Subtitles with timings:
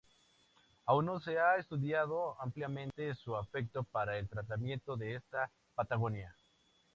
[0.87, 6.35] Aún no se ha estudiado ampliamente su efecto para el tratamiento de esta patología.